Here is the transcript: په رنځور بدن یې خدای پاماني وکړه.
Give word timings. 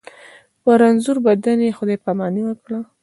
په 0.63 0.71
رنځور 0.81 1.17
بدن 1.27 1.59
یې 1.65 1.75
خدای 1.77 1.97
پاماني 2.03 2.41
وکړه. 2.45 2.79